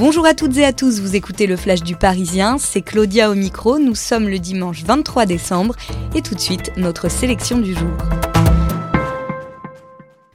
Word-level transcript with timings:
Bonjour 0.00 0.24
à 0.24 0.32
toutes 0.32 0.56
et 0.56 0.64
à 0.64 0.72
tous, 0.72 0.98
vous 0.98 1.14
écoutez 1.14 1.46
le 1.46 1.58
Flash 1.58 1.82
du 1.82 1.94
Parisien, 1.94 2.56
c'est 2.56 2.80
Claudia 2.80 3.30
au 3.30 3.34
micro, 3.34 3.78
nous 3.78 3.94
sommes 3.94 4.30
le 4.30 4.38
dimanche 4.38 4.82
23 4.82 5.26
décembre 5.26 5.76
et 6.14 6.22
tout 6.22 6.34
de 6.34 6.40
suite 6.40 6.72
notre 6.78 7.10
sélection 7.10 7.58
du 7.58 7.74
jour. 7.74 7.90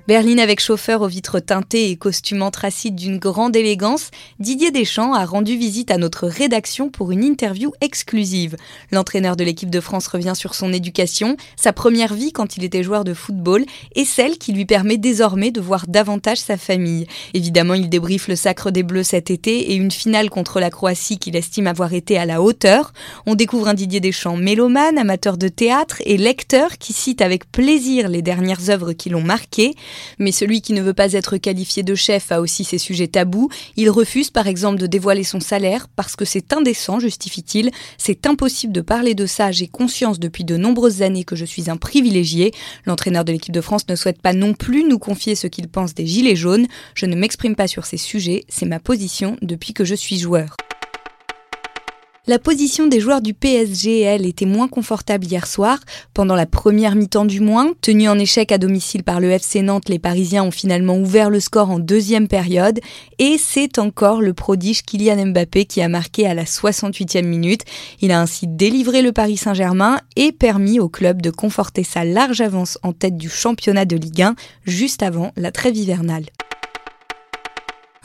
Berline 0.08 0.40
avec 0.40 0.60
chauffeur 0.60 1.02
aux 1.02 1.08
vitres 1.08 1.40
teintées 1.40 1.90
et 1.90 1.96
costume 1.96 2.44
anthracite 2.44 2.96
d'une 2.96 3.18
grande 3.18 3.56
élégance, 3.56 4.12
Didier 4.40 4.70
Deschamps 4.70 5.16
a 5.16 5.26
rendu 5.26 5.58
visite 5.58 5.90
à 5.90 5.98
notre 5.98 6.28
rédaction 6.28 6.90
pour 6.90 7.12
une 7.12 7.24
interview 7.24 7.72
exclusive. 7.82 8.56
L'entraîneur 8.92 9.36
de 9.36 9.44
l'équipe 9.44 9.72
de 9.72 9.80
France 9.80 10.06
revient 10.06 10.34
sur 10.36 10.54
son 10.54 10.72
éducation, 10.72 11.38
sa 11.56 11.74
première 11.74 12.14
vie 12.14 12.32
quand 12.32 12.56
il 12.56 12.64
était 12.64 12.84
joueur 12.84 13.04
de 13.04 13.16
football 13.16 13.66
et 13.96 14.06
celle 14.06 14.38
qui 14.38 14.54
lui 14.54 14.66
permet 14.66 14.98
désormais 14.98 15.50
de 15.50 15.60
voir 15.60 15.86
davantage 15.88 16.38
sa 16.38 16.56
famille. 16.56 17.08
Évidemment, 17.34 17.74
il 17.74 17.90
débriefe 17.90 18.28
le 18.28 18.36
sacre 18.36 18.70
des 18.70 18.84
Bleus 18.84 19.06
cet 19.06 19.32
été 19.32 19.72
et 19.72 19.76
une 19.76 19.90
finale 19.90 20.30
contre 20.30 20.60
la 20.60 20.70
Croatie 20.70 21.18
qu'il 21.18 21.36
estime 21.36 21.66
avoir 21.66 21.94
été 21.94 22.20
à 22.20 22.28
la 22.28 22.44
hauteur. 22.44 22.94
On 23.26 23.34
découvre 23.34 23.70
un 23.70 23.74
Didier 23.74 24.02
Deschamps 24.02 24.38
mélomane, 24.38 25.00
amateur 25.00 25.40
de 25.40 25.48
théâtre 25.48 26.00
et 26.06 26.18
lecteur 26.18 26.78
qui 26.78 26.94
cite 26.94 27.24
avec 27.24 27.52
plaisir 27.52 28.08
les 28.08 28.22
dernières 28.22 28.70
œuvres 28.70 28.94
qui 28.94 29.10
l'ont 29.10 29.24
marqué. 29.24 29.74
Mais 30.20 30.32
celui 30.32 30.62
qui 30.62 30.74
ne 30.74 30.82
veut 30.82 30.94
pas 30.94 31.14
être 31.14 31.38
qualifié 31.38 31.84
de 31.84 31.96
chef 31.96 32.32
a 32.32 32.42
aussi 32.42 32.64
ses 32.64 32.78
sujets 32.78 33.08
tabous. 33.08 33.50
Il 33.76 33.90
refuse 33.90 34.30
par 34.30 34.48
exemple 34.48 34.80
de 34.80 34.88
dévoiler 34.88 35.24
son 35.24 35.40
salaire 35.40 35.88
parce 35.96 36.16
que 36.16 36.26
c'est 36.26 36.54
indécent, 36.54 37.00
justifie-t-il. 37.00 37.72
C'est 37.98 38.28
impossible 38.28 38.74
de 38.74 38.82
parler 38.82 39.16
de 39.16 39.26
ça. 39.26 39.52
J'ai 39.52 39.68
conscience 39.68 40.20
depuis 40.20 40.44
de 40.44 40.58
nombreuses 40.58 41.02
années 41.02 41.24
que 41.24 41.36
je 41.36 41.46
suis 41.46 41.70
un 41.70 41.78
privilégié. 41.78 42.52
L'entraîneur 42.86 43.26
de 43.26 43.32
l'équipe 43.32 43.54
de 43.54 43.62
France 43.62 43.88
ne 43.90 43.96
souhaite 43.96 44.22
pas 44.22 44.34
non 44.34 44.54
plus 44.54 44.88
nous 44.88 45.00
confier 45.00 45.36
ce 45.36 45.48
qu'il 45.48 45.68
pense 45.68 45.94
des 45.94 46.06
Gilets 46.06 46.36
jaunes. 46.36 46.68
Je 46.94 47.06
ne 47.06 47.16
m'exprime 47.16 47.56
pas 47.56 47.68
sur 47.68 47.86
ces 47.86 47.98
sujets. 47.98 48.46
C'est 48.50 48.66
ma 48.66 48.80
position 48.80 49.38
depuis 49.42 49.74
que 49.74 49.86
je 49.86 49.96
suis 49.96 50.18
joueur. 50.18 50.56
La 52.28 52.40
position 52.40 52.88
des 52.88 53.00
joueurs 53.00 53.22
du 53.22 53.36
PSG, 53.36 54.02
elle, 54.02 54.26
était 54.26 54.48
moins 54.48 54.68
confortable 54.68 55.26
hier 55.26 55.46
soir. 55.46 55.78
Pendant 56.16 56.34
la 56.34 56.48
première 56.48 56.96
mi-temps 56.96 57.26
du 57.26 57.40
moins, 57.40 57.74
tenus 57.82 58.10
en 58.10 58.18
échec 58.18 58.52
à 58.52 58.58
domicile 58.58 59.04
par 59.04 59.20
le 59.20 59.30
FC 59.30 59.62
Nantes, 59.62 59.90
les 59.90 60.00
Parisiens 60.00 60.44
ont 60.44 60.50
finalement 60.50 60.98
ouvert 60.98 61.30
le 61.30 61.40
score 61.40 61.70
en 61.70 61.78
deuxième 61.78 62.28
période. 62.28 62.80
Et 63.20 63.38
c'est 63.38 63.78
encore 63.78 64.24
le 64.24 64.34
prodige 64.34 64.82
Kylian 64.82 65.28
Mbappé 65.28 65.66
qui 65.66 65.84
a 65.84 65.88
marqué 65.88 66.26
à 66.26 66.34
la 66.34 66.46
68e 66.46 67.28
minute. 67.28 67.62
Il 68.02 68.12
a 68.12 68.20
ainsi 68.20 68.48
délivré 68.48 69.04
le 69.04 69.12
Paris 69.12 69.38
Saint-Germain 69.38 70.00
et 70.16 70.32
permis 70.32 70.80
au 70.80 70.90
club 70.90 71.22
de 71.22 71.30
conforter 71.30 71.84
sa 71.84 72.06
large 72.06 72.42
avance 72.42 72.80
en 72.82 72.92
tête 72.92 73.18
du 73.18 73.30
championnat 73.30 73.86
de 73.86 73.98
Ligue 73.98 74.24
1 74.24 74.36
juste 74.66 75.04
avant 75.04 75.32
la 75.38 75.52
trêve 75.52 75.78
hivernale. 75.78 76.26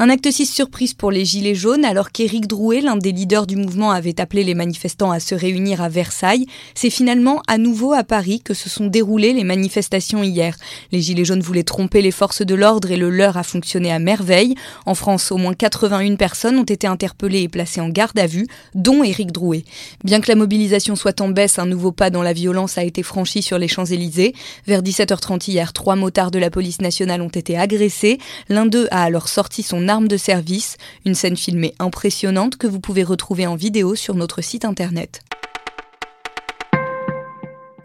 Un 0.03 0.09
acte 0.09 0.31
6 0.31 0.47
surprise 0.47 0.95
pour 0.95 1.11
les 1.11 1.27
Gilets 1.27 1.55
jaunes 1.55 1.84
alors 1.84 2.11
qu'Éric 2.11 2.47
Drouet, 2.47 2.81
l'un 2.81 2.97
des 2.97 3.12
leaders 3.12 3.47
du 3.47 3.56
mouvement, 3.56 3.91
avait 3.91 4.19
appelé 4.19 4.45
les 4.45 4.55
manifestants 4.55 5.11
à 5.11 5.21
se 5.21 5.34
réunir 5.34 5.83
à 5.83 5.91
Versailles. 5.91 6.47
C'est 6.75 6.88
finalement 6.88 7.43
à 7.47 7.59
nouveau 7.59 7.93
à 7.93 8.03
Paris 8.03 8.41
que 8.43 8.55
se 8.55 8.71
sont 8.71 8.87
déroulées 8.87 9.34
les 9.34 9.44
manifestations 9.44 10.22
hier. 10.22 10.56
Les 10.91 11.03
Gilets 11.03 11.27
jaunes 11.27 11.43
voulaient 11.43 11.65
tromper 11.65 12.00
les 12.00 12.12
forces 12.12 12.41
de 12.41 12.55
l'ordre 12.55 12.91
et 12.91 12.97
le 12.97 13.11
leur 13.11 13.37
a 13.37 13.43
fonctionné 13.43 13.93
à 13.93 13.99
merveille. 13.99 14.55
En 14.87 14.94
France, 14.94 15.31
au 15.33 15.37
moins 15.37 15.53
81 15.53 16.17
personnes 16.17 16.56
ont 16.56 16.65
été 16.65 16.87
interpellées 16.87 17.43
et 17.43 17.49
placées 17.49 17.82
en 17.82 17.91
garde 17.91 18.19
à 18.19 18.27
vue, 18.27 18.47
dont 18.75 19.05
Éric 19.05 19.32
Drouet. 19.32 19.67
Bien 20.03 20.22
que 20.22 20.28
la 20.28 20.34
mobilisation 20.34 20.97
soit 20.97 21.21
en 21.21 21.28
baisse, 21.28 21.59
un 21.59 21.67
nouveau 21.67 21.93
pas 21.93 22.09
dans 22.09 22.22
la 22.22 22.32
violence 22.32 22.78
a 22.78 22.84
été 22.84 23.03
franchi 23.03 23.43
sur 23.43 23.59
les 23.59 23.69
Champs-Élysées. 23.69 24.34
Vers 24.67 24.81
17h30 24.81 25.50
hier, 25.50 25.75
trois 25.75 25.94
motards 25.94 26.31
de 26.31 26.38
la 26.38 26.49
police 26.49 26.81
nationale 26.81 27.21
ont 27.21 27.28
été 27.28 27.59
agressés. 27.59 28.17
L'un 28.49 28.65
d'eux 28.65 28.88
a 28.91 29.03
alors 29.03 29.28
sorti 29.28 29.62
son 29.62 29.90
arme 29.91 30.09
de 30.09 30.17
service, 30.17 30.78
une 31.05 31.15
scène 31.15 31.37
filmée 31.37 31.75
impressionnante 31.78 32.56
que 32.56 32.67
vous 32.67 32.81
pouvez 32.81 33.05
retrouver 33.05 33.47
en 33.47 33.56
vidéo 33.56 33.95
sur 33.95 34.15
notre 34.15 34.41
site 34.41 34.65
internet. 34.65 35.21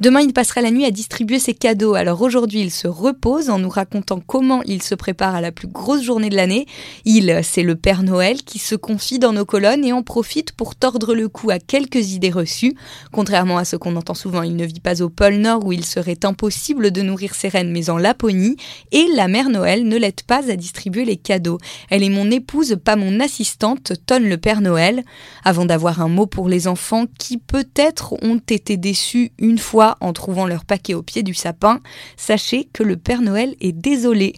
Demain, 0.02 0.20
il 0.20 0.34
passera 0.34 0.60
la 0.60 0.72
nuit 0.72 0.84
à 0.84 0.92
distribuer 0.92 1.40
ses 1.40 1.54
cadeaux. 1.54 1.94
Alors 1.94 2.22
aujourd'hui, 2.22 2.60
il 2.60 2.70
se 2.70 2.88
repose 2.88 3.50
en 3.50 3.60
nous 3.60 3.70
racontant 3.70 4.20
comment 4.20 4.62
il 4.64 4.84
se 4.84 4.94
prépare 4.94 5.36
à 5.36 5.42
la 5.42 5.54
plus 5.54 5.70
grosse 5.70 6.04
journée 6.04 6.30
de 6.30 6.36
l'année. 6.36 6.66
Il, 7.06 7.40
c'est 7.44 7.64
le 7.64 7.78
Père 7.78 8.04
Noël 8.04 8.44
qui 8.44 8.60
se 8.60 8.76
confie 8.76 9.20
dans 9.20 9.32
nos 9.32 9.46
colonnes 9.46 9.86
et 9.86 9.94
en 9.94 10.04
profite 10.04 10.52
pour 10.52 10.76
tordre 10.76 11.16
le 11.16 11.30
cou 11.30 11.50
à 11.50 11.60
quelques 11.60 12.12
idées 12.12 12.30
reçues. 12.30 12.76
Contrairement 13.14 13.58
à 13.58 13.64
ce 13.64 13.78
qu'on 13.78 13.96
entend 13.96 14.16
souvent, 14.16 14.44
il 14.44 14.58
ne 14.58 14.66
vit 14.66 14.82
pas 14.82 15.02
au 15.02 15.08
pôle 15.08 15.36
Nord 15.36 15.66
où 15.66 15.72
il 15.72 15.86
serait 15.86 16.26
impossible 16.26 16.92
de 16.92 17.02
nourrir 17.02 17.34
ses 17.34 17.48
reines, 17.48 17.72
mais 17.72 17.90
en 17.90 17.98
Laponie. 17.98 18.58
Et 18.92 19.08
la 19.16 19.30
Mère 19.30 19.50
Noël 19.50 19.88
ne 19.88 19.96
l'aide 19.96 20.24
pas 20.24 20.52
à 20.52 20.58
distribuer 20.58 21.06
les 21.06 21.18
cadeaux. 21.18 21.58
Elle 21.90 22.04
est 22.04 22.10
mon 22.10 22.30
épouse, 22.32 22.76
pas 22.84 22.98
mon 22.98 23.22
assistante, 23.22 23.94
tonne 24.06 24.28
le 24.28 24.38
Père 24.38 24.60
Noël. 24.60 25.06
Avant 25.46 25.64
d'avoir 25.64 26.02
un 26.02 26.10
mot 26.10 26.26
pour 26.26 26.50
les 26.50 26.68
enfants 26.68 27.06
qui 27.18 27.38
peut-être 27.38 28.14
ont 28.22 28.42
été 28.50 28.76
déçus 28.76 29.32
une 29.40 29.58
fois 29.58 29.85
en 30.02 30.14
trouvant 30.14 30.48
leur 30.48 30.66
paquet 30.66 30.94
au 30.94 31.04
pied 31.04 31.24
du 31.24 31.34
sapin, 31.34 31.80
sachez 32.18 32.66
que 32.74 32.84
le 32.84 32.98
Père 32.98 33.22
Noël 33.22 33.56
est 33.62 33.72
désolé. 33.72 34.34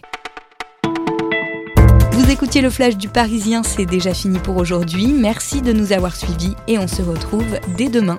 Vous 2.12 2.30
écoutiez 2.30 2.60
le 2.60 2.70
flash 2.70 2.96
du 2.96 3.08
Parisien, 3.08 3.62
c'est 3.62 3.86
déjà 3.86 4.12
fini 4.12 4.38
pour 4.38 4.56
aujourd'hui. 4.56 5.06
Merci 5.06 5.62
de 5.62 5.72
nous 5.72 5.92
avoir 5.92 6.14
suivis 6.14 6.54
et 6.66 6.78
on 6.78 6.88
se 6.88 7.02
retrouve 7.02 7.58
dès 7.76 7.88
demain. 7.88 8.18